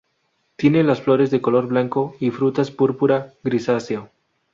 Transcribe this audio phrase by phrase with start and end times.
[0.55, 4.09] Tiene las flores de color blanco y frutas púrpura grisáceo.